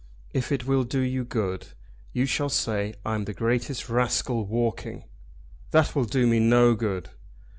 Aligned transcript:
If 0.33 0.51
it 0.51 0.65
will 0.65 0.83
do 0.83 1.01
you 1.01 1.23
good, 1.23 1.67
you 2.11 2.25
shall 2.25 2.49
say 2.49 2.95
I'm 3.05 3.25
the 3.25 3.35
greatest 3.35 3.87
rascal 3.87 4.47
walking." 4.47 5.03
"That 5.69 5.93
will 5.95 6.05
do 6.05 6.25
me 6.25 6.39
no 6.39 6.73
good." 6.73 7.11